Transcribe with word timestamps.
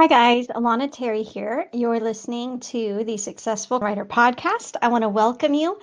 Hi, 0.00 0.06
guys. 0.06 0.46
Alana 0.46 0.92
Terry 0.92 1.24
here. 1.24 1.66
You're 1.72 1.98
listening 1.98 2.60
to 2.60 3.02
the 3.02 3.16
Successful 3.16 3.80
Writer 3.80 4.04
Podcast. 4.04 4.76
I 4.80 4.86
want 4.86 5.02
to 5.02 5.08
welcome 5.08 5.54
you, 5.54 5.80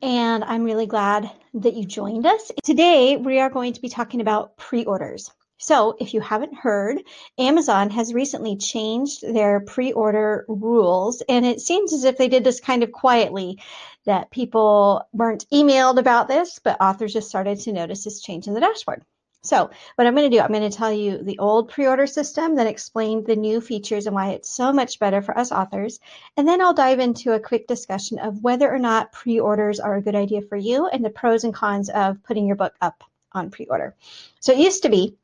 and 0.00 0.44
I'm 0.44 0.62
really 0.62 0.86
glad 0.86 1.28
that 1.54 1.74
you 1.74 1.84
joined 1.84 2.26
us. 2.26 2.52
Today, 2.62 3.16
we 3.16 3.40
are 3.40 3.50
going 3.50 3.72
to 3.72 3.80
be 3.80 3.88
talking 3.88 4.20
about 4.20 4.56
pre 4.56 4.84
orders. 4.84 5.32
So, 5.58 5.96
if 5.98 6.14
you 6.14 6.20
haven't 6.20 6.54
heard, 6.54 7.02
Amazon 7.38 7.90
has 7.90 8.14
recently 8.14 8.56
changed 8.56 9.22
their 9.22 9.58
pre 9.58 9.90
order 9.90 10.44
rules, 10.46 11.24
and 11.28 11.44
it 11.44 11.60
seems 11.60 11.92
as 11.92 12.04
if 12.04 12.18
they 12.18 12.28
did 12.28 12.44
this 12.44 12.60
kind 12.60 12.84
of 12.84 12.92
quietly, 12.92 13.60
that 14.04 14.30
people 14.30 15.02
weren't 15.12 15.44
emailed 15.52 15.98
about 15.98 16.28
this, 16.28 16.60
but 16.62 16.80
authors 16.80 17.12
just 17.12 17.28
started 17.28 17.58
to 17.62 17.72
notice 17.72 18.04
this 18.04 18.20
change 18.20 18.46
in 18.46 18.54
the 18.54 18.60
dashboard. 18.60 19.02
So 19.46 19.70
what 19.94 20.06
I'm 20.06 20.14
going 20.14 20.30
to 20.30 20.36
do, 20.36 20.42
I'm 20.42 20.52
going 20.52 20.68
to 20.68 20.76
tell 20.76 20.92
you 20.92 21.22
the 21.22 21.38
old 21.38 21.70
pre-order 21.70 22.06
system, 22.06 22.56
then 22.56 22.66
explain 22.66 23.24
the 23.24 23.36
new 23.36 23.60
features 23.60 24.06
and 24.06 24.14
why 24.14 24.30
it's 24.30 24.50
so 24.50 24.72
much 24.72 24.98
better 24.98 25.22
for 25.22 25.36
us 25.38 25.52
authors. 25.52 26.00
And 26.36 26.46
then 26.46 26.60
I'll 26.60 26.74
dive 26.74 26.98
into 26.98 27.32
a 27.32 27.40
quick 27.40 27.66
discussion 27.66 28.18
of 28.18 28.42
whether 28.42 28.72
or 28.72 28.78
not 28.78 29.12
pre-orders 29.12 29.80
are 29.80 29.96
a 29.96 30.02
good 30.02 30.16
idea 30.16 30.42
for 30.42 30.56
you 30.56 30.88
and 30.88 31.04
the 31.04 31.10
pros 31.10 31.44
and 31.44 31.54
cons 31.54 31.88
of 31.88 32.22
putting 32.24 32.46
your 32.46 32.56
book 32.56 32.74
up 32.80 33.04
on 33.32 33.50
pre-order. 33.50 33.94
So 34.40 34.52
it 34.52 34.58
used 34.58 34.82
to 34.82 34.88
be 34.88 35.16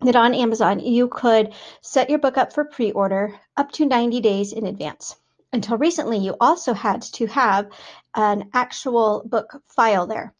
that 0.00 0.16
on 0.16 0.34
Amazon, 0.34 0.78
you 0.80 1.08
could 1.08 1.52
set 1.80 2.08
your 2.08 2.20
book 2.20 2.38
up 2.38 2.52
for 2.52 2.64
pre-order 2.64 3.34
up 3.56 3.72
to 3.72 3.84
90 3.84 4.20
days 4.20 4.52
in 4.52 4.66
advance. 4.66 5.16
Until 5.52 5.78
recently, 5.78 6.18
you 6.18 6.36
also 6.40 6.72
had 6.72 7.02
to 7.02 7.26
have 7.26 7.70
an 8.14 8.50
actual 8.52 9.22
book 9.24 9.62
file 9.66 10.06
there. 10.06 10.34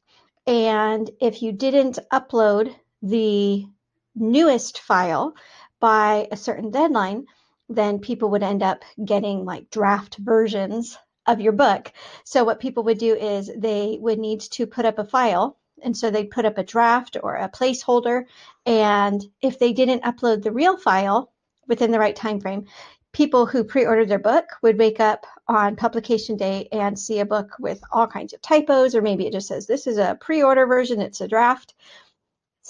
And 0.47 1.10
if 1.20 1.42
you 1.42 1.52
didn't 1.52 1.98
upload 2.12 2.74
the 3.02 3.66
newest 4.14 4.80
file 4.80 5.34
by 5.80 6.28
a 6.32 6.36
certain 6.36 6.70
deadline, 6.70 7.26
then 7.68 7.98
people 7.98 8.30
would 8.30 8.42
end 8.42 8.62
up 8.62 8.82
getting 9.04 9.44
like 9.44 9.70
draft 9.70 10.16
versions 10.18 10.98
of 11.27 11.40
your 11.40 11.52
book. 11.52 11.92
So 12.24 12.42
what 12.44 12.60
people 12.60 12.84
would 12.84 12.98
do 12.98 13.14
is 13.14 13.50
they 13.56 13.98
would 14.00 14.18
need 14.18 14.40
to 14.40 14.66
put 14.66 14.86
up 14.86 14.98
a 14.98 15.05
file 15.05 15.58
and 15.82 15.96
so 15.96 16.10
they'd 16.10 16.30
put 16.30 16.44
up 16.44 16.58
a 16.58 16.64
draft 16.64 17.16
or 17.22 17.36
a 17.36 17.48
placeholder 17.48 18.24
and 18.66 19.24
if 19.40 19.58
they 19.58 19.72
didn't 19.72 20.02
upload 20.02 20.42
the 20.42 20.52
real 20.52 20.77
file 20.77 21.33
within 21.66 21.90
the 21.90 21.98
right 21.98 22.16
time 22.16 22.40
frame 22.40 22.64
people 23.12 23.46
who 23.46 23.64
pre-ordered 23.64 24.08
their 24.08 24.18
book 24.18 24.44
would 24.62 24.78
wake 24.78 25.00
up 25.00 25.27
on 25.46 25.77
publication 25.77 26.36
day 26.36 26.68
and 26.72 26.98
see 26.98 27.20
a 27.20 27.27
book 27.27 27.50
with 27.58 27.80
all 27.92 28.06
kinds 28.06 28.33
of 28.33 28.42
typos 28.42 28.94
or 28.94 29.02
maybe 29.02 29.27
it 29.27 29.33
just 29.33 29.48
says 29.48 29.66
this 29.66 29.86
is 29.86 29.98
a 29.98 30.18
pre-order 30.20 30.66
version 30.66 31.00
it's 31.00 31.20
a 31.20 31.28
draft 31.28 31.74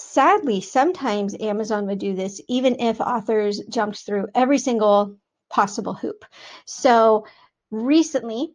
Sadly, 0.01 0.61
sometimes 0.61 1.35
Amazon 1.39 1.85
would 1.85 1.99
do 1.99 2.15
this 2.15 2.39
even 2.47 2.79
if 2.79 3.01
authors 3.01 3.59
jumped 3.67 4.05
through 4.05 4.27
every 4.33 4.57
single 4.57 5.17
possible 5.49 5.93
hoop. 5.93 6.23
So 6.65 7.27
recently, 7.69 8.53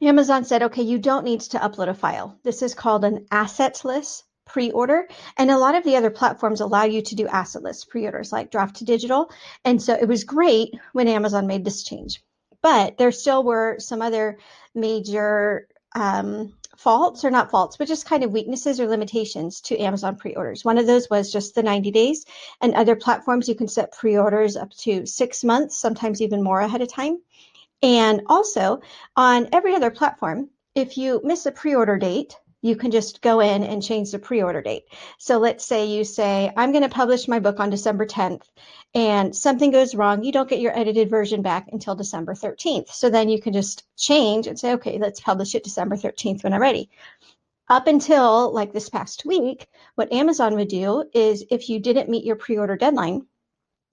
Amazon 0.00 0.44
said, 0.44 0.62
okay, 0.62 0.82
you 0.82 0.98
don't 0.98 1.24
need 1.24 1.40
to 1.40 1.58
upload 1.58 1.88
a 1.88 1.94
file. 1.94 2.38
This 2.44 2.62
is 2.62 2.74
called 2.74 3.04
an 3.04 3.26
assetless 3.32 4.22
pre-order 4.46 5.08
and 5.36 5.50
a 5.50 5.58
lot 5.58 5.74
of 5.74 5.82
the 5.82 5.96
other 5.96 6.10
platforms 6.10 6.60
allow 6.60 6.84
you 6.84 7.02
to 7.02 7.16
do 7.16 7.26
assetless 7.26 7.88
pre-orders 7.88 8.32
like 8.32 8.50
Draft2Digital 8.50 9.30
and 9.64 9.82
so 9.82 9.94
it 9.94 10.08
was 10.08 10.24
great 10.24 10.74
when 10.92 11.06
amazon 11.06 11.46
made 11.46 11.64
this 11.64 11.84
change 11.84 12.20
but 12.60 12.98
there 12.98 13.12
still 13.12 13.44
were 13.44 13.76
some 13.78 14.02
other 14.02 14.38
major 14.74 15.68
um, 15.94 16.52
faults 16.80 17.26
or 17.26 17.30
not 17.30 17.50
faults, 17.50 17.76
but 17.76 17.86
just 17.86 18.06
kind 18.06 18.24
of 18.24 18.30
weaknesses 18.30 18.80
or 18.80 18.88
limitations 18.88 19.60
to 19.60 19.78
Amazon 19.78 20.16
pre-orders. 20.16 20.64
One 20.64 20.78
of 20.78 20.86
those 20.86 21.10
was 21.10 21.30
just 21.30 21.54
the 21.54 21.62
90 21.62 21.90
days 21.90 22.24
and 22.62 22.74
other 22.74 22.96
platforms 22.96 23.48
you 23.48 23.54
can 23.54 23.68
set 23.68 23.92
pre-orders 23.92 24.56
up 24.56 24.70
to 24.84 25.04
six 25.04 25.44
months, 25.44 25.76
sometimes 25.76 26.22
even 26.22 26.42
more 26.42 26.60
ahead 26.60 26.80
of 26.80 26.88
time. 26.88 27.18
And 27.82 28.22
also 28.28 28.80
on 29.14 29.50
every 29.52 29.74
other 29.74 29.90
platform, 29.90 30.48
if 30.74 30.96
you 30.96 31.20
miss 31.22 31.44
a 31.44 31.52
pre-order 31.52 31.98
date, 31.98 32.34
you 32.62 32.76
can 32.76 32.90
just 32.90 33.22
go 33.22 33.40
in 33.40 33.62
and 33.62 33.82
change 33.82 34.10
the 34.10 34.18
pre-order 34.18 34.60
date. 34.60 34.84
So 35.18 35.38
let's 35.38 35.64
say 35.64 35.86
you 35.86 36.04
say, 36.04 36.52
I'm 36.56 36.72
going 36.72 36.82
to 36.82 36.88
publish 36.88 37.28
my 37.28 37.38
book 37.38 37.58
on 37.58 37.70
December 37.70 38.06
10th 38.06 38.42
and 38.94 39.34
something 39.34 39.70
goes 39.70 39.94
wrong. 39.94 40.22
You 40.22 40.32
don't 40.32 40.48
get 40.48 40.60
your 40.60 40.76
edited 40.78 41.08
version 41.08 41.42
back 41.42 41.68
until 41.72 41.94
December 41.94 42.34
13th. 42.34 42.90
So 42.90 43.08
then 43.08 43.28
you 43.28 43.40
can 43.40 43.52
just 43.52 43.84
change 43.96 44.46
and 44.46 44.58
say, 44.58 44.72
okay, 44.74 44.98
let's 44.98 45.20
publish 45.20 45.54
it 45.54 45.64
December 45.64 45.96
13th 45.96 46.44
when 46.44 46.52
I'm 46.52 46.60
ready. 46.60 46.90
Up 47.68 47.86
until 47.86 48.52
like 48.52 48.72
this 48.72 48.88
past 48.88 49.24
week, 49.24 49.66
what 49.94 50.12
Amazon 50.12 50.56
would 50.56 50.68
do 50.68 51.04
is 51.14 51.44
if 51.50 51.68
you 51.68 51.78
didn't 51.78 52.08
meet 52.08 52.24
your 52.24 52.36
pre-order 52.36 52.76
deadline, 52.76 53.26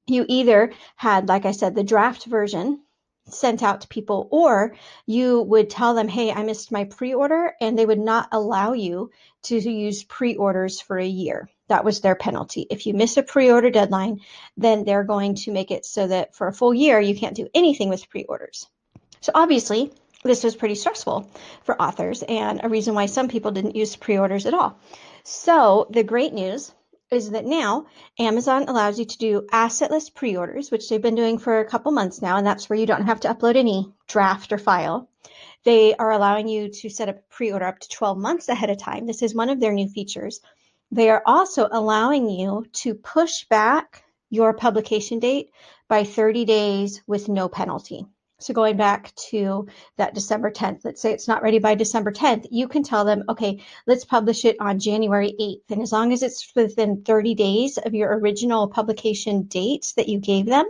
you 0.08 0.26
either 0.28 0.74
had, 0.96 1.28
like 1.28 1.46
I 1.46 1.52
said, 1.52 1.76
the 1.76 1.84
draft 1.84 2.26
version 2.26 2.82
sent 3.30 3.64
out 3.64 3.82
to 3.82 3.88
people, 3.88 4.28
or 4.32 4.76
you 5.06 5.42
would 5.42 5.70
tell 5.70 5.94
them, 5.94 6.08
Hey, 6.08 6.32
I 6.32 6.44
missed 6.44 6.72
my 6.72 6.86
pre 6.86 7.14
order, 7.14 7.54
and 7.62 7.78
they 7.78 7.86
would 7.86 8.00
not 8.00 8.30
allow 8.32 8.74
you 8.74 9.12
to 9.44 9.58
use 9.58 10.04
pre 10.04 10.36
orders 10.36 10.82
for 10.82 10.98
a 10.98 11.06
year. 11.06 11.50
That 11.68 11.86
was 11.86 12.02
their 12.02 12.16
penalty. 12.16 12.66
If 12.70 12.86
you 12.86 12.94
miss 12.94 13.18
a 13.18 13.24
pre 13.24 13.52
order 13.52 13.70
deadline, 13.70 14.22
then 14.56 14.84
they're 14.84 15.04
going 15.04 15.36
to 15.36 15.52
make 15.52 15.72
it 15.72 15.86
so 15.86 16.08
that 16.08 16.36
for 16.36 16.48
a 16.48 16.54
full 16.54 16.74
year, 16.74 17.00
you 17.00 17.16
can't 17.16 17.36
do 17.36 17.48
anything 17.54 17.90
with 17.90 18.10
pre 18.10 18.24
orders. 18.24 18.68
So 19.22 19.32
obviously, 19.36 19.92
this 20.24 20.44
was 20.44 20.56
pretty 20.56 20.76
stressful 20.76 21.30
for 21.64 21.82
authors 21.82 22.24
and 22.24 22.62
a 22.64 22.70
reason 22.70 22.96
why 22.96 23.06
some 23.06 23.28
people 23.28 23.52
didn't 23.52 23.76
use 23.76 23.96
pre 23.96 24.18
orders 24.18 24.46
at 24.46 24.54
all. 24.54 24.78
So 25.24 25.88
the 25.90 26.04
great 26.04 26.34
news 26.34 26.72
is 27.12 27.32
that 27.32 27.46
now 27.46 27.86
Amazon 28.20 28.66
allows 28.68 29.00
you 29.00 29.06
to 29.06 29.18
do 29.18 29.48
assetless 29.52 30.14
pre-orders, 30.14 30.72
which 30.72 30.90
they've 30.90 31.02
been 31.02 31.16
doing 31.16 31.38
for 31.38 31.60
a 31.60 31.66
couple 31.66 31.92
months 31.92 32.22
now, 32.22 32.38
and 32.38 32.46
that's 32.46 32.70
where 32.70 32.78
you 32.78 32.86
don't 32.86 33.06
have 33.06 33.22
to 33.22 33.34
upload 33.34 33.56
any 33.56 33.92
draft 34.08 34.52
or 34.52 34.58
file. 34.58 35.10
They 35.64 35.96
are 35.96 36.12
allowing 36.12 36.48
you 36.48 36.70
to 36.70 36.90
set 36.90 37.10
up 37.10 37.18
a 37.18 37.34
pre-order 37.34 37.66
up 37.66 37.80
to 37.80 37.90
12 37.90 38.18
months 38.18 38.50
ahead 38.50 38.70
of 38.70 38.78
time. 38.78 39.06
This 39.06 39.22
is 39.22 39.34
one 39.34 39.50
of 39.50 39.60
their 39.60 39.74
new 39.74 39.88
features. 39.88 40.42
They 40.92 41.10
are 41.10 41.24
also 41.26 41.68
allowing 41.72 42.30
you 42.30 42.66
to 42.74 42.94
push 42.94 43.46
back 43.46 44.04
your 44.30 44.54
publication 44.54 45.20
date 45.20 45.52
by 45.88 46.04
30 46.04 46.46
days 46.46 47.02
with 47.08 47.30
no 47.30 47.48
penalty. 47.50 48.06
So 48.40 48.54
going 48.54 48.78
back 48.78 49.16
to 49.32 49.68
that 49.96 50.14
December 50.14 50.52
10th, 50.52 50.86
let's 50.86 51.02
say 51.02 51.12
it's 51.12 51.28
not 51.28 51.42
ready 51.42 51.58
by 51.58 51.74
December 51.74 52.12
10th, 52.12 52.46
you 52.52 52.68
can 52.68 52.84
tell 52.84 53.04
them, 53.04 53.24
okay, 53.28 53.64
let's 53.88 54.06
publish 54.06 54.46
it 54.46 54.58
on 54.60 54.78
January 54.78 55.34
8th. 55.40 55.72
And 55.72 55.82
as 55.82 55.92
long 55.92 56.14
as 56.14 56.22
it's 56.22 56.54
within 56.56 57.02
30 57.02 57.34
days 57.34 57.80
of 57.80 57.96
your 57.96 58.16
original 58.16 58.68
publication 58.68 59.44
date 59.44 59.92
that 59.98 60.08
you 60.08 60.20
gave 60.20 60.46
them, 60.46 60.66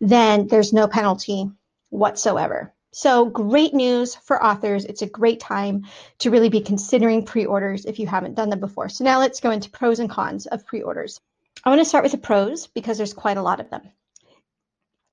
then 0.00 0.46
there's 0.46 0.72
no 0.72 0.88
penalty 0.88 1.50
whatsoever. 1.90 2.72
So 2.92 3.26
great 3.26 3.74
news 3.74 4.14
for 4.14 4.42
authors. 4.42 4.86
It's 4.86 5.02
a 5.02 5.06
great 5.06 5.40
time 5.40 5.84
to 6.20 6.30
really 6.30 6.48
be 6.48 6.62
considering 6.62 7.26
pre-orders 7.26 7.84
if 7.84 7.98
you 7.98 8.06
haven't 8.06 8.34
done 8.34 8.48
them 8.48 8.60
before. 8.60 8.88
So 8.88 9.04
now 9.04 9.18
let's 9.18 9.40
go 9.40 9.50
into 9.50 9.68
pros 9.68 9.98
and 9.98 10.08
cons 10.08 10.46
of 10.46 10.66
pre-orders. 10.66 11.20
I 11.62 11.68
want 11.68 11.82
to 11.82 11.84
start 11.84 12.02
with 12.02 12.12
the 12.12 12.18
pros 12.18 12.66
because 12.66 12.96
there's 12.96 13.12
quite 13.12 13.36
a 13.36 13.42
lot 13.42 13.60
of 13.60 13.68
them 13.68 13.82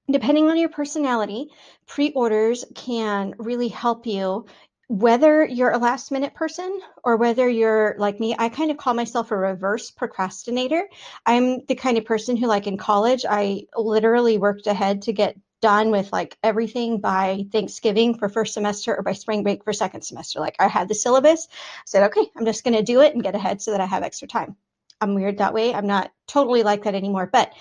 depending 0.10 0.50
on 0.50 0.58
your 0.58 0.70
personality, 0.70 1.50
pre 1.86 2.12
orders 2.12 2.66
can 2.76 3.36
really 3.38 3.68
help 3.68 4.06
you. 4.06 4.46
Whether 4.90 5.46
you're 5.46 5.72
a 5.72 5.78
last 5.78 6.12
minute 6.12 6.34
person 6.34 6.80
or 7.04 7.18
whether 7.18 7.50
you're 7.50 7.96
like 7.98 8.22
me, 8.22 8.36
I 8.40 8.48
kind 8.48 8.72
of 8.72 8.78
call 8.78 8.94
myself 8.94 9.32
a 9.32 9.38
reverse 9.38 9.92
procrastinator. 9.92 10.88
I'm 11.26 11.66
the 11.66 11.76
kind 11.76 11.98
of 11.98 12.06
person 12.06 12.38
who, 12.38 12.48
like 12.48 12.68
in 12.68 12.78
college, 12.78 13.26
I 13.30 13.64
literally 13.76 14.38
worked 14.38 14.66
ahead 14.66 15.02
to 15.04 15.14
get 15.14 15.36
done 15.62 15.92
with 15.92 16.14
like 16.14 16.38
everything 16.44 17.00
by 17.02 17.46
Thanksgiving 17.52 18.18
for 18.18 18.30
first 18.30 18.54
semester 18.54 18.96
or 18.96 19.04
by 19.04 19.14
spring 19.14 19.44
break 19.44 19.64
for 19.64 19.74
second 19.74 20.04
semester. 20.04 20.40
Like 20.40 20.56
I 20.60 20.68
had 20.68 20.88
the 20.88 20.96
syllabus, 20.96 21.48
I 21.52 21.56
said, 21.86 22.04
okay, 22.04 22.26
I'm 22.38 22.46
just 22.46 22.64
going 22.64 22.76
to 22.76 22.84
do 22.84 23.02
it 23.02 23.14
and 23.14 23.24
get 23.24 23.36
ahead 23.36 23.62
so 23.62 23.72
that 23.72 23.82
I 23.82 23.86
have 23.86 24.04
extra 24.04 24.28
time. 24.28 24.56
I'm 25.02 25.16
weird 25.16 25.40
that 25.40 25.54
way. 25.54 25.74
I'm 25.74 25.88
not 25.88 26.12
totally 26.28 26.64
like 26.64 26.84
that 26.84 26.96
anymore. 26.96 27.28
But 27.32 27.52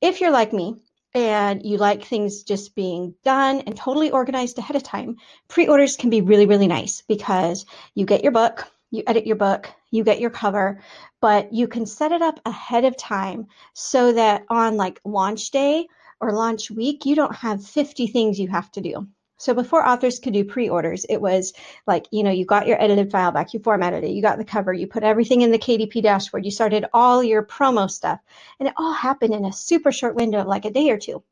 if 0.00 0.20
you're 0.20 0.30
like 0.30 0.52
me, 0.52 0.76
and 1.14 1.64
you 1.64 1.76
like 1.76 2.04
things 2.04 2.42
just 2.42 2.74
being 2.74 3.14
done 3.24 3.60
and 3.60 3.76
totally 3.76 4.10
organized 4.10 4.58
ahead 4.58 4.76
of 4.76 4.82
time, 4.82 5.16
pre 5.48 5.68
orders 5.68 5.96
can 5.96 6.10
be 6.10 6.20
really, 6.20 6.46
really 6.46 6.66
nice 6.66 7.02
because 7.02 7.66
you 7.94 8.04
get 8.04 8.22
your 8.22 8.32
book, 8.32 8.66
you 8.90 9.02
edit 9.06 9.26
your 9.26 9.36
book, 9.36 9.70
you 9.90 10.02
get 10.04 10.20
your 10.20 10.30
cover, 10.30 10.80
but 11.20 11.52
you 11.52 11.68
can 11.68 11.86
set 11.86 12.12
it 12.12 12.22
up 12.22 12.40
ahead 12.44 12.84
of 12.84 12.96
time 12.96 13.46
so 13.72 14.12
that 14.12 14.44
on 14.50 14.76
like 14.76 15.00
launch 15.04 15.50
day 15.50 15.86
or 16.20 16.32
launch 16.32 16.70
week, 16.70 17.06
you 17.06 17.14
don't 17.14 17.34
have 17.34 17.64
50 17.64 18.08
things 18.08 18.38
you 18.38 18.48
have 18.48 18.70
to 18.72 18.80
do. 18.80 19.06
So 19.36 19.52
before 19.52 19.86
authors 19.86 20.18
could 20.18 20.32
do 20.32 20.44
pre-orders, 20.44 21.04
it 21.08 21.20
was 21.20 21.52
like, 21.86 22.06
you 22.10 22.22
know, 22.22 22.30
you 22.30 22.44
got 22.44 22.66
your 22.66 22.80
edited 22.80 23.10
file 23.10 23.32
back, 23.32 23.52
you 23.52 23.60
formatted 23.60 24.04
it, 24.04 24.10
you 24.10 24.22
got 24.22 24.38
the 24.38 24.44
cover, 24.44 24.72
you 24.72 24.86
put 24.86 25.02
everything 25.02 25.42
in 25.42 25.50
the 25.50 25.58
KDP 25.58 26.02
dashboard, 26.02 26.44
you 26.44 26.50
started 26.50 26.86
all 26.92 27.22
your 27.22 27.44
promo 27.44 27.90
stuff, 27.90 28.20
and 28.60 28.68
it 28.68 28.74
all 28.76 28.92
happened 28.92 29.34
in 29.34 29.44
a 29.44 29.52
super 29.52 29.92
short 29.92 30.14
window 30.14 30.40
of 30.40 30.46
like 30.46 30.64
a 30.64 30.70
day 30.70 30.90
or 30.90 30.98
two. 30.98 31.22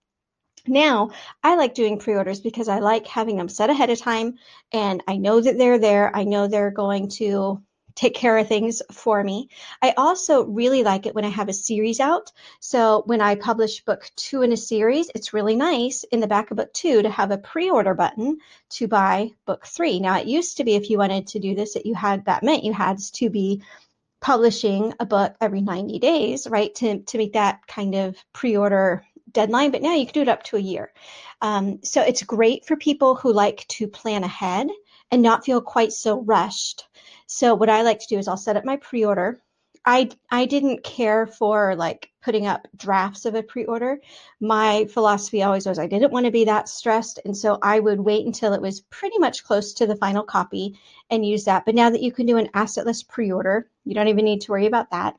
Now, 0.67 1.11
I 1.43 1.57
like 1.57 1.75
doing 1.75 1.99
pre-orders 1.99 2.41
because 2.41 2.69
I 2.69 2.79
like 2.79 3.07
having 3.07 3.37
them 3.37 3.49
set 3.49 3.71
ahead 3.71 3.91
of 3.91 4.01
time 4.01 4.39
and 4.73 5.03
I 5.09 5.17
know 5.17 5.41
that 5.41 5.59
they're 5.59 5.79
there. 5.79 6.15
I 6.15 6.23
know 6.23 6.47
they're 6.47 6.71
going 6.71 7.09
to 7.11 7.63
take 7.95 8.15
care 8.15 8.37
of 8.39 8.49
things 8.49 8.83
for 8.91 9.23
me. 9.23 9.49
I 9.81 9.95
also 9.97 10.45
really 10.45 10.83
like 10.83 11.07
it 11.07 11.15
when 11.15 11.25
I 11.25 11.29
have 11.29 11.49
a 11.49 11.53
series 11.53 12.01
out. 12.01 12.33
So 12.61 13.03
when 13.07 13.21
I 13.21 13.35
publish 13.35 13.85
book 13.85 14.11
two 14.17 14.43
in 14.43 14.53
a 14.53 14.57
series, 14.57 15.11
it's 15.15 15.33
really 15.33 15.57
nice 15.57 16.05
in 16.05 16.21
the 16.21 16.27
back 16.27 16.51
of 16.51 16.57
book 16.57 16.73
two 16.73 17.03
to 17.03 17.11
have 17.11 17.31
a 17.31 17.39
pre-order 17.39 17.95
button 17.95 18.39
to 18.71 18.89
buy 18.89 19.31
book 19.47 19.67
three. 19.67 20.01
Now 20.01 20.19
it 20.19 20.27
used 20.27 20.57
to 20.57 20.65
be 20.65 20.75
if 20.75 20.91
you 20.91 20.99
wanted 20.99 21.27
to 21.29 21.39
do 21.39 21.55
this, 21.55 21.75
that 21.75 21.87
you 21.87 21.95
had 21.95 22.25
that 22.27 22.43
meant 22.43 22.65
you 22.65 22.73
had 22.73 22.99
to 23.15 23.31
be 23.31 23.63
publishing 24.21 24.95
a 25.01 25.07
book 25.07 25.35
every 25.41 25.61
90 25.61 25.99
days, 25.99 26.47
right? 26.47 26.75
To, 26.77 27.01
to 27.01 27.19
meet 27.19 27.33
that 27.33 27.67
kind 27.67 27.95
of 27.95 28.17
pre-order 28.33 29.05
deadline, 29.33 29.71
but 29.71 29.83
now 29.83 29.95
you 29.95 30.07
can 30.07 30.15
do 30.15 30.23
it 30.23 30.29
up 30.29 30.45
to 30.45 30.57
a 30.57 30.61
year. 30.61 30.93
Um, 31.41 31.81
so 31.83 32.03
it's 32.03 32.23
great 32.23 32.65
for 32.67 32.77
people 32.77 33.17
who 33.17 33.33
like 33.33 33.67
to 33.69 33.89
plan 33.89 34.23
ahead 34.25 34.69
and 35.11 35.23
not 35.23 35.45
feel 35.45 35.61
quite 35.61 35.93
so 35.93 36.21
rushed. 36.21 36.87
So 37.35 37.55
what 37.55 37.71
I 37.71 37.81
like 37.81 37.99
to 38.01 38.07
do 38.09 38.19
is 38.19 38.29
I'll 38.29 38.37
set 38.37 38.59
up 38.59 38.65
my 38.67 38.77
pre-order. 38.77 39.41
I 39.87 40.11
I 40.31 40.45
didn't 40.45 40.85
care 40.85 41.27
for 41.27 41.75
like 41.75 42.11
putting 42.23 42.47
up 42.47 42.69
drafts 42.77 43.25
of 43.25 43.35
a 43.35 43.43
pre-order. 43.43 44.01
My 44.39 44.85
philosophy 44.85 45.43
always 45.43 45.67
was 45.67 45.79
I 45.79 45.87
didn't 45.87 46.13
want 46.13 46.27
to 46.27 46.31
be 46.31 46.45
that 46.45 46.69
stressed, 46.69 47.21
and 47.25 47.35
so 47.35 47.59
I 47.63 47.81
would 47.81 48.01
wait 48.01 48.27
until 48.27 48.53
it 48.53 48.61
was 48.61 48.83
pretty 48.83 49.19
much 49.19 49.45
close 49.45 49.73
to 49.75 49.87
the 49.87 49.97
final 49.97 50.23
copy 50.23 50.79
and 51.09 51.27
use 51.27 51.45
that. 51.45 51.65
But 51.65 51.75
now 51.75 51.89
that 51.89 52.03
you 52.03 52.13
can 52.13 52.27
do 52.27 52.37
an 52.37 52.51
assetless 52.55 53.03
pre-order, 53.09 53.71
you 53.85 53.95
don't 53.95 54.09
even 54.09 54.27
need 54.27 54.43
to 54.43 54.53
worry 54.53 54.67
about 54.67 54.91
that. 54.91 55.17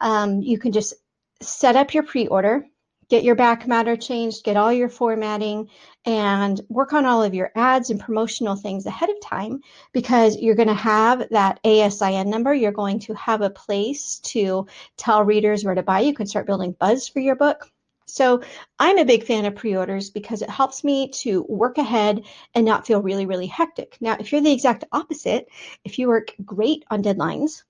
Um, 0.00 0.40
you 0.42 0.58
can 0.58 0.70
just 0.70 0.94
set 1.42 1.74
up 1.74 1.92
your 1.92 2.04
pre-order 2.04 2.64
get 3.08 3.24
your 3.24 3.34
back 3.34 3.66
matter 3.66 3.96
changed, 3.96 4.44
get 4.44 4.56
all 4.56 4.72
your 4.72 4.88
formatting, 4.88 5.68
and 6.04 6.60
work 6.68 6.92
on 6.92 7.04
all 7.04 7.22
of 7.22 7.34
your 7.34 7.50
ads 7.54 7.90
and 7.90 8.00
promotional 8.00 8.56
things 8.56 8.86
ahead 8.86 9.10
of 9.10 9.20
time 9.20 9.60
because 9.92 10.36
you're 10.36 10.54
going 10.54 10.68
to 10.68 10.74
have 10.74 11.28
that 11.30 11.60
ASIN 11.64 12.26
number. 12.26 12.54
You're 12.54 12.72
going 12.72 12.98
to 13.00 13.14
have 13.14 13.40
a 13.40 13.50
place 13.50 14.18
to 14.24 14.66
tell 14.96 15.24
readers 15.24 15.64
where 15.64 15.74
to 15.74 15.82
buy. 15.82 16.00
You 16.00 16.14
can 16.14 16.26
start 16.26 16.46
building 16.46 16.76
buzz 16.78 17.08
for 17.08 17.20
your 17.20 17.36
book. 17.36 17.70
So 18.08 18.40
I'm 18.78 18.98
a 18.98 19.04
big 19.04 19.24
fan 19.24 19.46
of 19.46 19.56
pre-orders 19.56 20.10
because 20.10 20.40
it 20.40 20.48
helps 20.48 20.84
me 20.84 21.08
to 21.08 21.44
work 21.48 21.78
ahead 21.78 22.22
and 22.54 22.64
not 22.64 22.86
feel 22.86 23.02
really, 23.02 23.26
really 23.26 23.48
hectic. 23.48 23.96
Now, 24.00 24.16
if 24.20 24.30
you're 24.30 24.40
the 24.40 24.52
exact 24.52 24.84
opposite, 24.92 25.48
if 25.84 25.98
you 25.98 26.06
work 26.06 26.32
great 26.44 26.84
on 26.88 27.02
deadlines, 27.02 27.64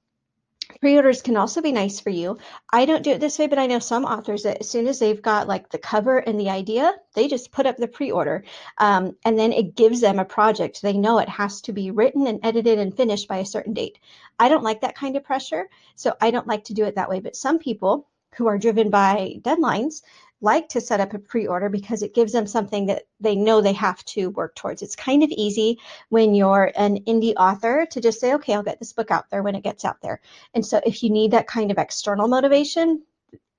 Pre-orders 0.80 1.22
can 1.22 1.36
also 1.36 1.62
be 1.62 1.72
nice 1.72 2.00
for 2.00 2.10
you. 2.10 2.38
I 2.72 2.84
don't 2.84 3.02
do 3.02 3.10
it 3.10 3.20
this 3.20 3.38
way, 3.38 3.46
but 3.46 3.58
I 3.58 3.66
know 3.66 3.78
some 3.78 4.04
authors 4.04 4.42
that 4.42 4.58
as 4.60 4.68
soon 4.68 4.86
as 4.86 4.98
they've 4.98 5.20
got 5.20 5.48
like 5.48 5.70
the 5.70 5.78
cover 5.78 6.18
and 6.18 6.38
the 6.38 6.50
idea, 6.50 6.94
they 7.14 7.28
just 7.28 7.52
put 7.52 7.66
up 7.66 7.76
the 7.76 7.88
pre-order, 7.88 8.44
um, 8.78 9.16
and 9.24 9.38
then 9.38 9.52
it 9.52 9.74
gives 9.74 10.00
them 10.00 10.18
a 10.18 10.24
project. 10.24 10.82
They 10.82 10.92
know 10.92 11.18
it 11.18 11.28
has 11.28 11.60
to 11.62 11.72
be 11.72 11.90
written 11.90 12.26
and 12.26 12.40
edited 12.42 12.78
and 12.78 12.96
finished 12.96 13.28
by 13.28 13.38
a 13.38 13.46
certain 13.46 13.72
date. 13.72 13.98
I 14.38 14.48
don't 14.48 14.64
like 14.64 14.82
that 14.82 14.96
kind 14.96 15.16
of 15.16 15.24
pressure, 15.24 15.68
so 15.94 16.14
I 16.20 16.30
don't 16.30 16.46
like 16.46 16.64
to 16.64 16.74
do 16.74 16.84
it 16.84 16.94
that 16.96 17.08
way. 17.08 17.20
But 17.20 17.36
some 17.36 17.58
people 17.58 18.08
who 18.36 18.46
are 18.46 18.58
driven 18.58 18.90
by 18.90 19.36
deadlines 19.40 20.02
like 20.40 20.68
to 20.70 20.80
set 20.80 21.00
up 21.00 21.14
a 21.14 21.18
pre-order 21.18 21.68
because 21.68 22.02
it 22.02 22.14
gives 22.14 22.32
them 22.32 22.46
something 22.46 22.86
that 22.86 23.04
they 23.20 23.34
know 23.36 23.60
they 23.60 23.72
have 23.72 24.04
to 24.04 24.30
work 24.30 24.54
towards. 24.54 24.82
It's 24.82 24.96
kind 24.96 25.22
of 25.22 25.30
easy 25.30 25.78
when 26.08 26.34
you're 26.34 26.72
an 26.76 27.04
indie 27.04 27.34
author 27.36 27.86
to 27.90 28.00
just 28.00 28.20
say, 28.20 28.34
okay, 28.34 28.54
I'll 28.54 28.62
get 28.62 28.78
this 28.78 28.92
book 28.92 29.10
out 29.10 29.30
there 29.30 29.42
when 29.42 29.54
it 29.54 29.64
gets 29.64 29.84
out 29.84 30.00
there. 30.02 30.20
And 30.54 30.64
so 30.64 30.80
if 30.84 31.02
you 31.02 31.10
need 31.10 31.30
that 31.30 31.46
kind 31.46 31.70
of 31.70 31.78
external 31.78 32.28
motivation 32.28 33.02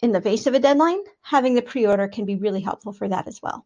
in 0.02 0.12
the 0.12 0.22
face 0.22 0.46
of 0.46 0.54
a 0.54 0.60
deadline, 0.60 1.00
having 1.22 1.56
the 1.56 1.62
pre-order 1.62 2.08
can 2.08 2.26
be 2.26 2.36
really 2.36 2.62
helpful 2.62 2.94
for 2.94 3.08
that 3.08 3.28
as 3.28 3.42
well. 3.42 3.66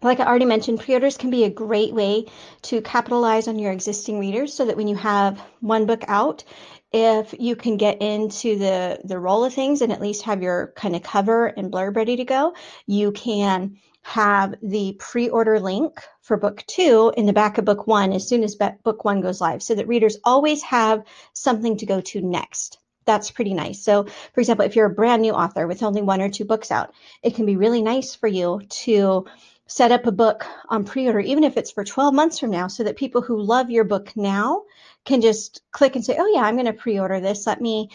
Like 0.00 0.20
I 0.20 0.26
already 0.26 0.44
mentioned, 0.44 0.78
pre-orders 0.78 1.16
can 1.16 1.30
be 1.30 1.42
a 1.42 1.50
great 1.50 1.92
way 1.92 2.26
to 2.62 2.80
capitalize 2.82 3.48
on 3.48 3.58
your 3.58 3.72
existing 3.72 4.20
readers 4.20 4.54
so 4.54 4.66
that 4.66 4.76
when 4.76 4.86
you 4.86 4.94
have 4.94 5.40
one 5.60 5.86
book 5.86 6.04
out, 6.06 6.44
if 6.92 7.34
you 7.38 7.56
can 7.56 7.76
get 7.76 8.00
into 8.00 8.56
the 8.58 9.00
the 9.04 9.18
roll 9.18 9.44
of 9.44 9.54
things 9.54 9.82
and 9.82 9.92
at 9.92 10.00
least 10.00 10.22
have 10.22 10.42
your 10.42 10.72
kind 10.76 10.96
of 10.96 11.02
cover 11.02 11.46
and 11.46 11.72
blurb 11.72 11.96
ready 11.96 12.16
to 12.16 12.24
go, 12.24 12.54
you 12.86 13.12
can 13.12 13.76
have 14.02 14.54
the 14.62 14.96
pre-order 14.98 15.60
link 15.60 16.00
for 16.22 16.36
book 16.36 16.64
two 16.66 17.12
in 17.16 17.26
the 17.26 17.32
back 17.32 17.58
of 17.58 17.64
book 17.64 17.86
one 17.86 18.12
as 18.12 18.26
soon 18.26 18.42
as 18.42 18.56
book 18.56 19.04
one 19.04 19.20
goes 19.20 19.40
live 19.40 19.62
so 19.62 19.74
that 19.74 19.88
readers 19.88 20.18
always 20.24 20.62
have 20.62 21.02
something 21.34 21.76
to 21.76 21.86
go 21.86 22.00
to 22.00 22.20
next 22.20 22.78
that's 23.08 23.30
pretty 23.30 23.54
nice. 23.54 23.82
So, 23.82 24.04
for 24.04 24.40
example, 24.40 24.66
if 24.66 24.76
you're 24.76 24.86
a 24.86 24.90
brand 24.90 25.22
new 25.22 25.32
author 25.32 25.66
with 25.66 25.82
only 25.82 26.02
one 26.02 26.20
or 26.20 26.28
two 26.28 26.44
books 26.44 26.70
out, 26.70 26.92
it 27.22 27.34
can 27.34 27.46
be 27.46 27.56
really 27.56 27.80
nice 27.80 28.14
for 28.14 28.26
you 28.26 28.60
to 28.68 29.24
set 29.68 29.92
up 29.92 30.06
a 30.06 30.12
book 30.12 30.46
on 30.68 30.84
pre-order, 30.84 31.20
even 31.20 31.44
if 31.44 31.56
it's 31.56 31.70
for 31.70 31.84
12 31.84 32.14
months 32.14 32.38
from 32.38 32.50
now, 32.50 32.66
so 32.68 32.82
that 32.84 32.96
people 32.96 33.22
who 33.22 33.40
love 33.40 33.70
your 33.70 33.84
book 33.84 34.16
now 34.16 34.62
can 35.04 35.20
just 35.20 35.62
click 35.70 35.94
and 35.94 36.04
say, 36.04 36.16
oh 36.18 36.30
yeah, 36.34 36.40
I'm 36.40 36.56
going 36.56 36.66
to 36.66 36.72
pre-order 36.72 37.20
this. 37.20 37.46
Let 37.46 37.60
me 37.60 37.90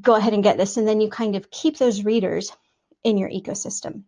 go 0.00 0.14
ahead 0.14 0.32
and 0.32 0.42
get 0.42 0.56
this. 0.56 0.76
And 0.76 0.86
then 0.86 1.00
you 1.00 1.10
kind 1.10 1.36
of 1.36 1.50
keep 1.50 1.76
those 1.76 2.04
readers 2.04 2.52
in 3.04 3.18
your 3.18 3.28
ecosystem. 3.28 4.04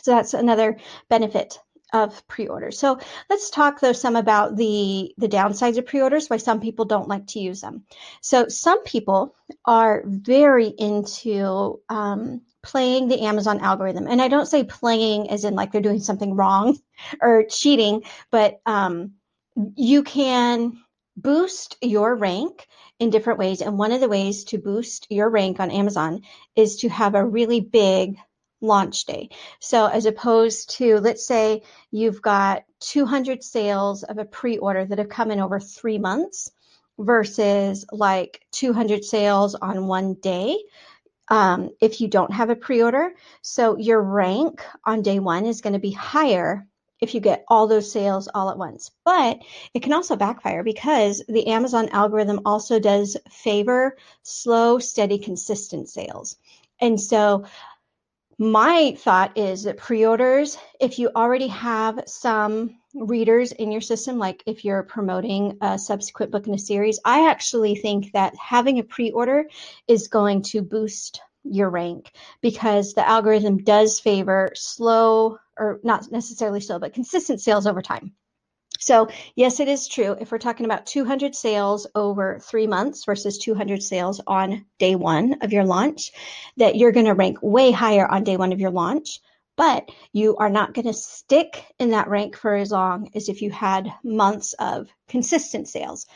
So 0.00 0.10
that's 0.10 0.34
another 0.34 0.78
benefit 1.08 1.58
of 1.92 2.26
pre-orders. 2.26 2.78
So 2.78 2.98
let's 3.28 3.50
talk 3.50 3.80
though 3.80 3.92
some 3.92 4.16
about 4.16 4.56
the 4.56 5.14
the 5.18 5.28
downsides 5.28 5.78
of 5.78 5.86
pre-orders, 5.86 6.28
why 6.28 6.38
some 6.38 6.60
people 6.60 6.84
don't 6.84 7.08
like 7.08 7.26
to 7.28 7.40
use 7.40 7.60
them. 7.60 7.84
So 8.20 8.48
some 8.48 8.82
people 8.84 9.34
are 9.64 10.02
very 10.06 10.68
into 10.68 11.80
um, 11.88 12.42
playing 12.62 13.08
the 13.08 13.22
Amazon 13.22 13.60
algorithm. 13.60 14.06
And 14.06 14.22
I 14.22 14.28
don't 14.28 14.46
say 14.46 14.64
playing 14.64 15.30
as 15.30 15.44
in 15.44 15.54
like 15.54 15.72
they're 15.72 15.80
doing 15.80 16.00
something 16.00 16.34
wrong 16.34 16.78
or 17.20 17.44
cheating, 17.48 18.02
but 18.30 18.60
um, 18.66 19.12
you 19.76 20.02
can 20.02 20.78
boost 21.16 21.76
your 21.82 22.14
rank 22.14 22.66
in 22.98 23.10
different 23.10 23.38
ways. 23.38 23.60
And 23.60 23.78
one 23.78 23.92
of 23.92 24.00
the 24.00 24.08
ways 24.08 24.44
to 24.44 24.58
boost 24.58 25.08
your 25.10 25.28
rank 25.28 25.60
on 25.60 25.70
Amazon 25.70 26.22
is 26.56 26.76
to 26.76 26.88
have 26.88 27.14
a 27.14 27.24
really 27.24 27.60
big 27.60 28.16
launch 28.62 29.04
day. 29.04 29.28
So 29.60 29.86
as 29.86 30.06
opposed 30.06 30.70
to, 30.76 30.98
let's 31.00 31.26
say 31.26 31.62
you've 31.90 32.22
got 32.22 32.64
200 32.80 33.42
sales 33.42 34.02
of 34.04 34.18
a 34.18 34.24
pre-order 34.24 34.86
that 34.86 34.98
have 34.98 35.08
come 35.08 35.30
in 35.30 35.40
over 35.40 35.60
three 35.60 35.98
months 35.98 36.50
versus 36.98 37.84
like 37.92 38.46
200 38.52 39.04
sales 39.04 39.54
on 39.54 39.86
one 39.86 40.14
day 40.14 40.56
um, 41.28 41.70
if 41.80 42.00
you 42.00 42.08
don't 42.08 42.32
have 42.32 42.50
a 42.50 42.56
pre-order. 42.56 43.14
So 43.42 43.76
your 43.76 44.00
rank 44.00 44.64
on 44.84 45.02
day 45.02 45.18
one 45.18 45.46
is 45.46 45.60
going 45.60 45.72
to 45.74 45.78
be 45.78 45.92
higher 45.92 46.66
if 47.00 47.14
you 47.14 47.20
get 47.20 47.44
all 47.48 47.66
those 47.66 47.90
sales 47.90 48.28
all 48.32 48.48
at 48.48 48.58
once. 48.58 48.90
But 49.04 49.40
it 49.74 49.82
can 49.82 49.92
also 49.92 50.14
backfire 50.14 50.62
because 50.62 51.22
the 51.28 51.48
Amazon 51.48 51.88
algorithm 51.88 52.40
also 52.44 52.78
does 52.78 53.16
favor 53.28 53.96
slow, 54.22 54.78
steady, 54.78 55.18
consistent 55.18 55.88
sales. 55.88 56.36
And 56.80 57.00
so 57.00 57.44
my 58.42 58.96
thought 58.98 59.38
is 59.38 59.62
that 59.62 59.76
pre-orders, 59.76 60.58
if 60.80 60.98
you 60.98 61.10
already 61.14 61.46
have 61.46 62.02
some 62.06 62.80
readers 62.92 63.52
in 63.52 63.70
your 63.70 63.80
system, 63.80 64.18
like 64.18 64.42
if 64.46 64.64
you're 64.64 64.82
promoting 64.82 65.58
a 65.60 65.78
subsequent 65.78 66.32
book 66.32 66.48
in 66.48 66.54
a 66.54 66.58
series, 66.58 66.98
I 67.04 67.30
actually 67.30 67.76
think 67.76 68.10
that 68.12 68.34
having 68.36 68.80
a 68.80 68.82
pre 68.82 69.12
order 69.12 69.44
is 69.86 70.08
going 70.08 70.42
to 70.42 70.60
boost 70.60 71.20
your 71.44 71.70
rank 71.70 72.10
because 72.40 72.94
the 72.94 73.08
algorithm 73.08 73.58
does 73.58 74.00
favor 74.00 74.50
slow, 74.54 75.38
or 75.56 75.78
not 75.84 76.10
necessarily 76.10 76.60
slow, 76.60 76.80
but 76.80 76.94
consistent 76.94 77.40
sales 77.40 77.68
over 77.68 77.80
time. 77.80 78.12
So, 78.82 79.08
yes, 79.36 79.60
it 79.60 79.68
is 79.68 79.86
true. 79.86 80.16
If 80.20 80.32
we're 80.32 80.38
talking 80.38 80.66
about 80.66 80.86
200 80.86 81.34
sales 81.36 81.86
over 81.94 82.40
three 82.40 82.66
months 82.66 83.04
versus 83.04 83.38
200 83.38 83.82
sales 83.82 84.20
on 84.26 84.66
day 84.78 84.96
one 84.96 85.36
of 85.40 85.52
your 85.52 85.64
launch, 85.64 86.10
that 86.56 86.74
you're 86.74 86.90
going 86.90 87.06
to 87.06 87.14
rank 87.14 87.38
way 87.42 87.70
higher 87.70 88.06
on 88.06 88.24
day 88.24 88.36
one 88.36 88.52
of 88.52 88.60
your 88.60 88.72
launch 88.72 89.20
but 89.56 89.90
you 90.12 90.36
are 90.36 90.48
not 90.48 90.74
going 90.74 90.86
to 90.86 90.92
stick 90.94 91.64
in 91.78 91.90
that 91.90 92.08
rank 92.08 92.36
for 92.36 92.54
as 92.54 92.70
long 92.70 93.10
as 93.14 93.28
if 93.28 93.42
you 93.42 93.50
had 93.50 93.92
months 94.02 94.54
of 94.54 94.88
consistent 95.08 95.68
sales. 95.68 96.06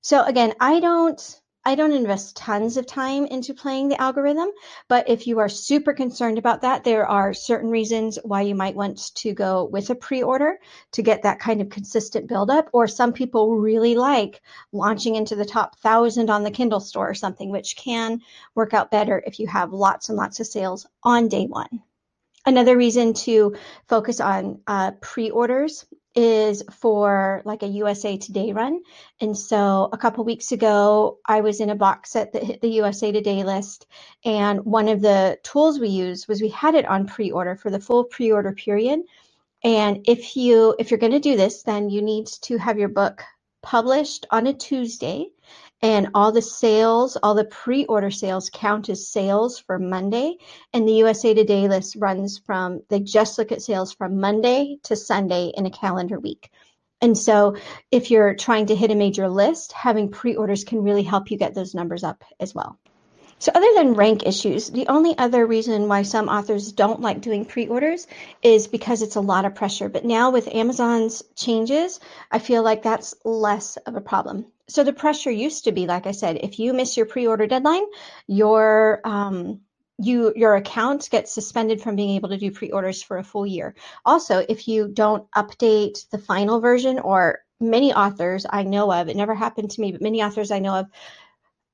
So 0.00 0.24
again, 0.24 0.54
I 0.60 0.80
don't 0.80 1.40
I 1.66 1.74
don't 1.74 1.90
invest 1.90 2.36
tons 2.36 2.76
of 2.76 2.86
time 2.86 3.26
into 3.26 3.52
playing 3.52 3.88
the 3.88 4.00
algorithm, 4.00 4.50
but 4.86 5.08
if 5.08 5.26
you 5.26 5.40
are 5.40 5.48
super 5.48 5.92
concerned 5.92 6.38
about 6.38 6.60
that, 6.60 6.84
there 6.84 7.04
are 7.04 7.34
certain 7.34 7.70
reasons 7.70 8.20
why 8.22 8.42
you 8.42 8.54
might 8.54 8.76
want 8.76 9.12
to 9.16 9.32
go 9.32 9.64
with 9.64 9.90
a 9.90 9.96
pre-order 9.96 10.60
to 10.92 11.02
get 11.02 11.24
that 11.24 11.40
kind 11.40 11.60
of 11.60 11.68
consistent 11.68 12.28
buildup. 12.28 12.70
Or 12.72 12.86
some 12.86 13.12
people 13.12 13.56
really 13.56 13.96
like 13.96 14.42
launching 14.70 15.16
into 15.16 15.34
the 15.34 15.44
top 15.44 15.76
thousand 15.80 16.30
on 16.30 16.44
the 16.44 16.52
Kindle 16.52 16.78
store 16.78 17.10
or 17.10 17.14
something, 17.14 17.50
which 17.50 17.74
can 17.76 18.20
work 18.54 18.72
out 18.72 18.92
better 18.92 19.20
if 19.26 19.40
you 19.40 19.48
have 19.48 19.72
lots 19.72 20.08
and 20.08 20.16
lots 20.16 20.38
of 20.38 20.46
sales 20.46 20.86
on 21.02 21.26
day 21.26 21.46
one. 21.46 21.82
Another 22.46 22.76
reason 22.76 23.12
to 23.12 23.56
focus 23.88 24.20
on 24.20 24.60
uh, 24.68 24.92
pre-orders 25.00 25.84
is 26.16 26.62
for 26.72 27.42
like 27.44 27.62
a 27.62 27.68
USA 27.68 28.16
Today 28.16 28.52
run. 28.52 28.80
And 29.20 29.36
so 29.36 29.90
a 29.92 29.98
couple 29.98 30.24
weeks 30.24 30.50
ago, 30.50 31.18
I 31.26 31.42
was 31.42 31.60
in 31.60 31.70
a 31.70 31.74
box 31.74 32.10
set 32.10 32.32
that 32.32 32.42
hit 32.42 32.62
the 32.62 32.70
USA 32.70 33.12
Today 33.12 33.44
list. 33.44 33.86
And 34.24 34.64
one 34.64 34.88
of 34.88 35.02
the 35.02 35.38
tools 35.42 35.78
we 35.78 35.88
used 35.88 36.26
was 36.26 36.40
we 36.40 36.48
had 36.48 36.74
it 36.74 36.86
on 36.86 37.06
pre-order 37.06 37.54
for 37.54 37.70
the 37.70 37.80
full 37.80 38.04
pre-order 38.04 38.52
period. 38.52 39.00
And 39.62 40.04
if 40.08 40.36
you 40.36 40.74
if 40.78 40.90
you're 40.90 40.98
going 40.98 41.12
to 41.12 41.20
do 41.20 41.36
this, 41.36 41.62
then 41.62 41.90
you 41.90 42.00
need 42.00 42.26
to 42.42 42.56
have 42.56 42.78
your 42.78 42.88
book 42.88 43.22
published 43.62 44.26
on 44.30 44.46
a 44.46 44.54
Tuesday 44.54 45.28
and 45.82 46.08
all 46.14 46.32
the 46.32 46.42
sales, 46.42 47.16
all 47.22 47.34
the 47.34 47.44
pre-order 47.44 48.10
sales 48.10 48.50
count 48.52 48.88
as 48.88 49.08
sales 49.08 49.58
for 49.58 49.78
Monday. 49.78 50.36
And 50.72 50.88
the 50.88 50.94
USA 50.94 51.34
Today 51.34 51.68
list 51.68 51.96
runs 51.96 52.38
from, 52.38 52.82
they 52.88 53.00
just 53.00 53.38
look 53.38 53.52
at 53.52 53.62
sales 53.62 53.92
from 53.92 54.20
Monday 54.20 54.78
to 54.84 54.96
Sunday 54.96 55.52
in 55.56 55.66
a 55.66 55.70
calendar 55.70 56.18
week. 56.18 56.50
And 57.02 57.16
so 57.16 57.56
if 57.90 58.10
you're 58.10 58.34
trying 58.34 58.66
to 58.66 58.76
hit 58.76 58.90
a 58.90 58.94
major 58.94 59.28
list, 59.28 59.72
having 59.72 60.10
pre-orders 60.10 60.64
can 60.64 60.82
really 60.82 61.02
help 61.02 61.30
you 61.30 61.36
get 61.36 61.54
those 61.54 61.74
numbers 61.74 62.04
up 62.04 62.24
as 62.40 62.54
well. 62.54 62.78
So 63.38 63.52
other 63.54 63.68
than 63.74 63.94
rank 63.94 64.26
issues, 64.26 64.70
the 64.70 64.88
only 64.88 65.16
other 65.18 65.46
reason 65.46 65.88
why 65.88 66.02
some 66.02 66.28
authors 66.28 66.72
don't 66.72 67.02
like 67.02 67.20
doing 67.20 67.44
pre-orders 67.44 68.06
is 68.42 68.66
because 68.66 69.02
it's 69.02 69.16
a 69.16 69.20
lot 69.20 69.44
of 69.44 69.54
pressure. 69.54 69.90
But 69.90 70.06
now 70.06 70.30
with 70.30 70.48
Amazon's 70.48 71.22
changes, 71.34 72.00
I 72.30 72.38
feel 72.38 72.62
like 72.62 72.82
that's 72.82 73.14
less 73.24 73.76
of 73.76 73.94
a 73.94 74.00
problem. 74.00 74.46
So 74.68 74.84
the 74.84 74.92
pressure 74.92 75.30
used 75.30 75.64
to 75.64 75.72
be, 75.72 75.86
like 75.86 76.06
I 76.06 76.12
said, 76.12 76.38
if 76.42 76.58
you 76.58 76.72
miss 76.72 76.96
your 76.96 77.06
pre-order 77.06 77.46
deadline, 77.46 77.84
your 78.26 79.00
um, 79.04 79.60
you 79.98 80.32
your 80.34 80.56
account 80.56 81.08
gets 81.10 81.32
suspended 81.32 81.80
from 81.80 81.96
being 81.96 82.16
able 82.16 82.30
to 82.30 82.38
do 82.38 82.50
pre-orders 82.50 83.02
for 83.02 83.18
a 83.18 83.24
full 83.24 83.46
year. 83.46 83.74
Also, 84.04 84.44
if 84.48 84.66
you 84.66 84.88
don't 84.88 85.30
update 85.32 86.08
the 86.10 86.18
final 86.18 86.60
version 86.60 86.98
or 86.98 87.40
many 87.60 87.92
authors 87.94 88.44
I 88.48 88.62
know 88.64 88.92
of, 88.92 89.08
it 89.08 89.16
never 89.16 89.34
happened 89.34 89.70
to 89.72 89.80
me, 89.80 89.92
but 89.92 90.02
many 90.02 90.22
authors 90.22 90.50
I 90.50 90.58
know 90.58 90.74
of 90.74 90.86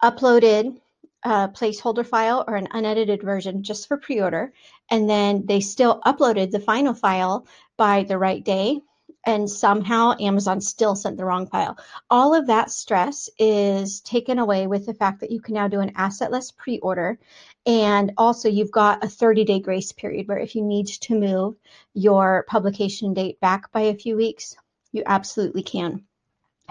uploaded 0.03 0.81
a 1.25 1.49
placeholder 1.49 2.07
file 2.07 2.45
or 2.49 2.57
an 2.57 2.69
unedited 2.73 3.23
version 3.23 3.63
just 3.63 3.87
for 3.87 3.97
pre-order 3.97 4.53
and 4.91 5.09
then 5.09 5.47
they 5.47 5.61
still 5.61 6.01
uploaded 6.05 6.51
the 6.51 6.61
final 6.61 6.95
file 6.95 7.47
by 7.77 8.03
the 8.03 8.19
right 8.19 8.45
day 8.45 8.81
and 9.25 9.49
somehow 9.49 10.15
Amazon 10.19 10.61
still 10.61 10.97
sent 10.97 11.17
the 11.17 11.25
wrong 11.25 11.47
file. 11.47 11.79
All 12.11 12.35
of 12.35 12.49
that 12.49 12.73
stress 12.73 13.31
is 13.39 14.01
taken 14.01 14.39
away 14.39 14.67
with 14.67 14.85
the 14.85 14.95
fact 14.95 15.21
that 15.21 15.31
you 15.31 15.41
can 15.41 15.55
now 15.55 15.69
do 15.69 15.81
an 15.81 15.95
assetless 15.95 16.57
pre-order 16.57 17.19
and 17.65 18.13
also 18.17 18.49
you've 18.49 18.73
got 18.73 19.05
a 19.05 19.09
30 19.09 19.45
day 19.45 19.61
grace 19.61 19.93
period 19.93 20.27
where 20.27 20.39
if 20.39 20.57
you 20.57 20.63
need 20.63 20.89
to 20.89 21.19
move 21.19 21.55
your 21.95 22.45
publication 22.49 23.15
date 23.15 23.39
back 23.41 23.71
by 23.71 23.83
a 23.83 23.95
few 23.95 24.17
weeks, 24.17 24.57
you 24.91 25.05
absolutely 25.07 25.63
can. 25.63 26.05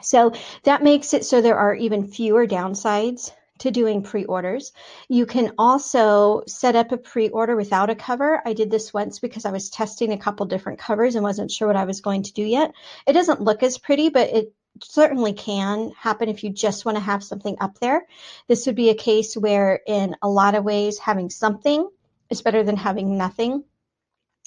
So 0.01 0.34
that 0.63 0.84
makes 0.84 1.13
it 1.13 1.24
so 1.24 1.41
there 1.41 1.58
are 1.58 1.75
even 1.75 2.08
fewer 2.08 2.46
downsides 2.48 3.31
to 3.62 3.72
doing 3.72 4.03
pre-orders. 4.03 4.74
You 5.08 5.25
can 5.25 5.53
also 5.58 6.44
set 6.48 6.75
up 6.75 6.91
a 6.91 6.98
pre-order 6.98 7.56
without 7.56 7.89
a 7.89 7.96
cover. 7.96 8.41
I 8.46 8.53
did 8.53 8.72
this 8.72 8.94
once 8.94 9.20
because 9.20 9.46
I 9.46 9.51
was 9.51 9.70
testing 9.70 10.12
a 10.12 10.18
couple 10.18 10.46
different 10.46 10.80
covers 10.80 11.15
and 11.15 11.24
wasn't 11.24 11.51
sure 11.51 11.68
what 11.68 11.77
I 11.77 11.86
was 11.86 12.01
going 12.01 12.24
to 12.24 12.34
do 12.34 12.44
yet. 12.44 12.74
It 13.08 13.13
doesn't 13.13 13.41
look 13.41 13.63
as 13.63 13.77
pretty, 13.77 14.10
but 14.10 14.30
it 14.30 14.53
certainly 14.84 15.34
can 15.34 15.91
happen 15.98 16.30
if 16.30 16.44
you 16.44 16.50
just 16.50 16.86
want 16.86 16.98
to 16.98 17.03
have 17.03 17.24
something 17.24 17.56
up 17.60 17.77
there. 17.80 18.08
This 18.48 18.65
would 18.65 18.75
be 18.75 18.89
a 18.89 18.96
case 18.96 19.36
where 19.36 19.82
in 19.86 20.15
a 20.22 20.30
lot 20.30 20.56
of 20.56 20.63
ways 20.63 20.98
having 20.98 21.30
something 21.30 21.88
is 22.30 22.41
better 22.41 22.63
than 22.63 22.77
having 22.77 23.18
nothing. 23.18 23.63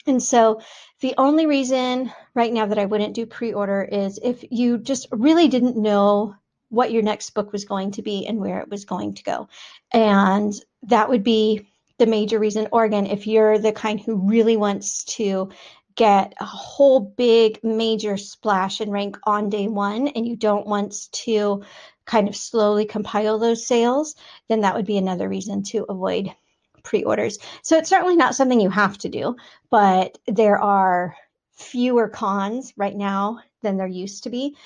And 0.07 0.23
so 0.23 0.61
the 1.01 1.15
only 1.19 1.47
reason 1.47 2.13
right 2.35 2.53
now 2.53 2.67
that 2.67 2.79
I 2.79 2.85
wouldn't 2.85 3.15
do 3.15 3.27
pre-order 3.27 3.83
is 3.83 4.19
if 4.23 4.45
you 4.51 4.79
just 4.79 5.07
really 5.13 5.49
didn't 5.49 5.77
know 5.77 6.35
what 6.75 6.93
your 6.93 7.03
next 7.03 7.31
book 7.31 7.53
was 7.53 7.65
going 7.65 7.91
to 7.93 8.03
be 8.03 8.27
and 8.27 8.39
where 8.39 8.61
it 8.61 8.69
was 8.69 8.85
going 8.85 9.15
to 9.15 9.23
go. 9.23 9.49
And 9.93 10.53
that 10.83 11.09
would 11.09 11.25
be 11.25 11.67
the 11.99 12.07
major 12.07 12.39
reason. 12.39 12.69
Or 12.73 12.85
again, 12.85 13.07
if 13.07 13.27
you're 13.27 13.59
the 13.59 13.73
kind 13.73 14.01
who 14.01 14.17
really 14.17 14.57
wants 14.57 15.05
to 15.05 15.51
get 15.97 16.35
a 16.41 16.45
whole 16.45 17.01
big 17.01 17.63
major 17.63 18.17
splash 18.17 18.81
and 18.81 18.91
rank 18.91 19.17
on 19.25 19.49
day 19.49 19.69
one 19.69 20.09
and 20.09 20.27
you 20.27 20.35
don't 20.35 20.67
want 20.67 21.13
to 21.13 21.63
kind 22.05 22.29
of 22.29 22.35
slowly 22.37 22.85
compile 22.85 23.39
those 23.39 23.65
sales, 23.65 24.17
then 24.49 24.61
that 24.63 24.75
would 24.75 24.87
be 24.87 24.99
another 24.99 25.29
reason 25.29 25.63
to 25.63 25.87
avoid 25.89 26.35
pre-orders. 26.83 27.39
So 27.63 27.79
it's 27.79 27.89
certainly 27.89 28.17
not 28.17 28.35
something 28.35 28.61
you 28.61 28.71
have 28.71 28.99
to 28.99 29.09
do, 29.09 29.37
but 29.71 30.19
there 30.27 30.59
are 30.59 31.17
fewer 31.53 32.09
cons 32.09 32.75
right 32.77 32.97
now 32.97 33.41
than 33.63 33.77
there 33.77 33.87
used 33.87 34.25
to 34.25 34.31
be 34.31 34.57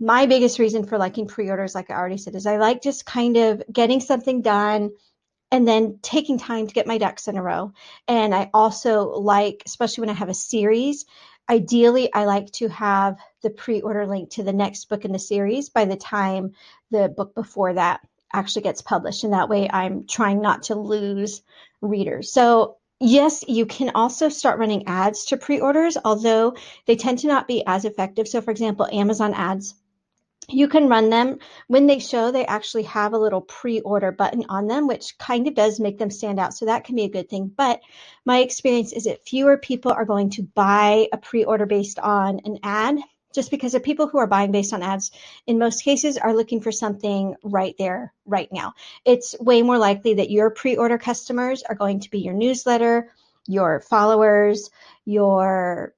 my 0.00 0.26
biggest 0.26 0.58
reason 0.58 0.84
for 0.84 0.98
liking 0.98 1.26
pre-orders, 1.26 1.74
like 1.74 1.90
I 1.90 1.94
already 1.94 2.18
said, 2.18 2.34
is 2.34 2.46
I 2.46 2.56
like 2.56 2.82
just 2.82 3.06
kind 3.06 3.36
of 3.36 3.62
getting 3.72 4.00
something 4.00 4.42
done 4.42 4.90
and 5.50 5.68
then 5.68 5.98
taking 6.02 6.38
time 6.38 6.66
to 6.66 6.74
get 6.74 6.86
my 6.86 6.98
ducks 6.98 7.28
in 7.28 7.36
a 7.36 7.42
row. 7.42 7.72
And 8.08 8.34
I 8.34 8.50
also 8.52 9.10
like, 9.10 9.62
especially 9.66 10.02
when 10.02 10.10
I 10.10 10.18
have 10.18 10.28
a 10.28 10.34
series, 10.34 11.04
ideally 11.48 12.12
I 12.12 12.24
like 12.24 12.50
to 12.52 12.68
have 12.68 13.18
the 13.42 13.50
pre-order 13.50 14.06
link 14.06 14.30
to 14.30 14.42
the 14.42 14.52
next 14.52 14.88
book 14.88 15.04
in 15.04 15.12
the 15.12 15.18
series 15.18 15.68
by 15.68 15.84
the 15.84 15.96
time 15.96 16.52
the 16.90 17.08
book 17.08 17.34
before 17.34 17.74
that 17.74 18.00
actually 18.32 18.62
gets 18.62 18.82
published. 18.82 19.22
And 19.22 19.32
that 19.32 19.48
way 19.48 19.68
I'm 19.70 20.06
trying 20.06 20.40
not 20.40 20.64
to 20.64 20.74
lose 20.74 21.42
readers. 21.80 22.32
So 22.32 22.78
Yes, 23.00 23.44
you 23.48 23.66
can 23.66 23.90
also 23.94 24.28
start 24.28 24.58
running 24.58 24.86
ads 24.86 25.26
to 25.26 25.36
pre 25.36 25.60
orders, 25.60 25.98
although 26.04 26.54
they 26.86 26.96
tend 26.96 27.18
to 27.18 27.26
not 27.26 27.48
be 27.48 27.62
as 27.66 27.84
effective. 27.84 28.28
So, 28.28 28.40
for 28.40 28.52
example, 28.52 28.86
Amazon 28.90 29.34
ads 29.34 29.74
you 30.48 30.68
can 30.68 30.88
run 30.88 31.10
them. 31.10 31.38
When 31.68 31.86
they 31.86 31.98
show 31.98 32.30
they 32.30 32.46
actually 32.46 32.84
have 32.84 33.12
a 33.12 33.18
little 33.18 33.40
pre-order 33.40 34.12
button 34.12 34.44
on 34.48 34.66
them 34.66 34.86
which 34.86 35.16
kind 35.18 35.46
of 35.46 35.54
does 35.54 35.80
make 35.80 35.98
them 35.98 36.10
stand 36.10 36.38
out. 36.38 36.54
So 36.54 36.66
that 36.66 36.84
can 36.84 36.96
be 36.96 37.04
a 37.04 37.10
good 37.10 37.28
thing. 37.28 37.50
But 37.54 37.80
my 38.24 38.38
experience 38.38 38.92
is 38.92 39.04
that 39.04 39.26
fewer 39.26 39.56
people 39.56 39.92
are 39.92 40.04
going 40.04 40.30
to 40.30 40.42
buy 40.42 41.08
a 41.12 41.18
pre-order 41.18 41.66
based 41.66 41.98
on 41.98 42.40
an 42.44 42.58
ad 42.62 42.98
just 43.34 43.50
because 43.50 43.72
the 43.72 43.80
people 43.80 44.06
who 44.06 44.18
are 44.18 44.28
buying 44.28 44.52
based 44.52 44.72
on 44.72 44.82
ads 44.82 45.10
in 45.46 45.58
most 45.58 45.82
cases 45.82 46.16
are 46.16 46.34
looking 46.34 46.60
for 46.60 46.70
something 46.70 47.34
right 47.42 47.74
there 47.78 48.12
right 48.24 48.48
now. 48.52 48.74
It's 49.04 49.34
way 49.40 49.62
more 49.62 49.78
likely 49.78 50.14
that 50.14 50.30
your 50.30 50.50
pre-order 50.50 50.98
customers 50.98 51.62
are 51.62 51.74
going 51.74 52.00
to 52.00 52.10
be 52.10 52.20
your 52.20 52.34
newsletter 52.34 53.10
your 53.46 53.80
followers 53.80 54.70
your 55.04 55.94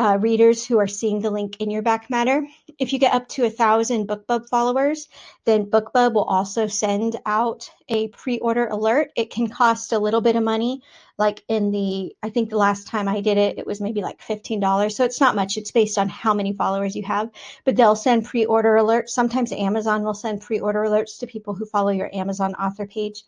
uh, 0.00 0.16
readers 0.16 0.64
who 0.64 0.78
are 0.78 0.88
seeing 0.88 1.20
the 1.20 1.30
link 1.30 1.58
in 1.60 1.70
your 1.70 1.82
back 1.82 2.08
matter. 2.08 2.46
If 2.78 2.94
you 2.94 2.98
get 2.98 3.12
up 3.12 3.28
to 3.28 3.44
a 3.44 3.50
thousand 3.50 4.08
BookBub 4.08 4.48
followers, 4.48 5.10
then 5.44 5.66
BookBub 5.66 6.14
will 6.14 6.24
also 6.24 6.68
send 6.68 7.18
out 7.26 7.70
a 7.90 8.08
pre-order 8.08 8.66
alert. 8.68 9.10
It 9.14 9.30
can 9.30 9.48
cost 9.48 9.92
a 9.92 9.98
little 9.98 10.22
bit 10.22 10.36
of 10.36 10.42
money. 10.42 10.80
Like 11.18 11.44
in 11.48 11.70
the, 11.70 12.16
I 12.22 12.30
think 12.30 12.48
the 12.48 12.56
last 12.56 12.86
time 12.86 13.08
I 13.08 13.20
did 13.20 13.36
it, 13.36 13.58
it 13.58 13.66
was 13.66 13.82
maybe 13.82 14.00
like 14.00 14.18
$15. 14.22 14.90
So 14.90 15.04
it's 15.04 15.20
not 15.20 15.36
much. 15.36 15.58
It's 15.58 15.70
based 15.70 15.98
on 15.98 16.08
how 16.08 16.32
many 16.32 16.54
followers 16.54 16.96
you 16.96 17.02
have, 17.02 17.28
but 17.66 17.76
they'll 17.76 17.94
send 17.94 18.24
pre-order 18.24 18.76
alerts. 18.76 19.10
Sometimes 19.10 19.52
Amazon 19.52 20.02
will 20.02 20.14
send 20.14 20.40
pre-order 20.40 20.80
alerts 20.80 21.18
to 21.18 21.26
people 21.26 21.52
who 21.52 21.66
follow 21.66 21.90
your 21.90 22.08
Amazon 22.14 22.54
author 22.54 22.86
page. 22.86 23.24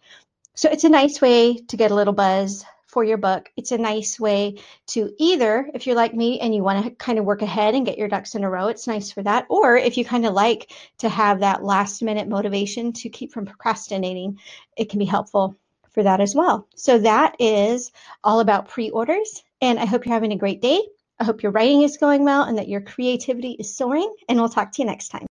So 0.54 0.70
it's 0.70 0.84
a 0.84 0.88
nice 0.88 1.20
way 1.20 1.58
to 1.58 1.76
get 1.76 1.90
a 1.90 1.94
little 1.94 2.14
buzz 2.14 2.64
for 2.92 3.02
your 3.02 3.16
book. 3.16 3.50
It's 3.56 3.72
a 3.72 3.78
nice 3.78 4.20
way 4.20 4.58
to 4.88 5.10
either, 5.18 5.68
if 5.72 5.86
you're 5.86 5.96
like 5.96 6.14
me 6.14 6.38
and 6.40 6.54
you 6.54 6.62
want 6.62 6.84
to 6.84 6.90
kind 6.92 7.18
of 7.18 7.24
work 7.24 7.40
ahead 7.40 7.74
and 7.74 7.86
get 7.86 7.96
your 7.96 8.06
ducks 8.06 8.34
in 8.34 8.44
a 8.44 8.50
row, 8.50 8.68
it's 8.68 8.86
nice 8.86 9.10
for 9.10 9.22
that. 9.22 9.46
Or 9.48 9.76
if 9.76 9.96
you 9.96 10.04
kind 10.04 10.26
of 10.26 10.34
like 10.34 10.70
to 10.98 11.08
have 11.08 11.40
that 11.40 11.64
last 11.64 12.02
minute 12.02 12.28
motivation 12.28 12.92
to 12.92 13.08
keep 13.08 13.32
from 13.32 13.46
procrastinating, 13.46 14.38
it 14.76 14.90
can 14.90 14.98
be 14.98 15.06
helpful 15.06 15.56
for 15.90 16.02
that 16.02 16.20
as 16.20 16.34
well. 16.34 16.68
So 16.76 16.98
that 16.98 17.34
is 17.38 17.92
all 18.22 18.40
about 18.40 18.68
pre 18.68 18.90
orders. 18.90 19.42
And 19.62 19.78
I 19.78 19.86
hope 19.86 20.04
you're 20.04 20.14
having 20.14 20.32
a 20.32 20.36
great 20.36 20.60
day. 20.60 20.82
I 21.18 21.24
hope 21.24 21.42
your 21.42 21.52
writing 21.52 21.82
is 21.82 21.96
going 21.96 22.24
well 22.24 22.42
and 22.42 22.58
that 22.58 22.68
your 22.68 22.82
creativity 22.82 23.52
is 23.52 23.74
soaring. 23.74 24.14
And 24.28 24.38
we'll 24.38 24.48
talk 24.50 24.72
to 24.72 24.82
you 24.82 24.86
next 24.86 25.08
time. 25.08 25.20